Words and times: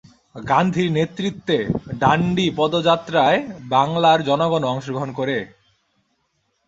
গান্ধীর 0.35 0.89
নেতৃত্বে 0.91 1.57
ডান্ডি 2.01 2.47
পদযাত্রায় 2.57 3.39
বাংলার 3.69 4.19
জনগণও 4.29 4.71
অংশগ্রহণ 4.73 5.09
করে। 5.19 5.37